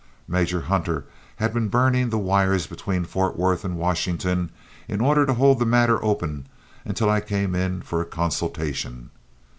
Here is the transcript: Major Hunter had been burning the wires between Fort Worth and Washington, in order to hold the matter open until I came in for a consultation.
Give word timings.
Major 0.27 0.61
Hunter 0.61 1.05
had 1.35 1.53
been 1.53 1.67
burning 1.67 2.09
the 2.09 2.17
wires 2.17 2.65
between 2.65 3.03
Fort 3.05 3.37
Worth 3.37 3.63
and 3.63 3.77
Washington, 3.77 4.49
in 4.87 4.99
order 4.99 5.27
to 5.27 5.35
hold 5.35 5.59
the 5.59 5.65
matter 5.67 6.03
open 6.03 6.47
until 6.83 7.07
I 7.11 7.19
came 7.21 7.53
in 7.53 7.83
for 7.83 8.01
a 8.01 8.05
consultation. 8.05 9.11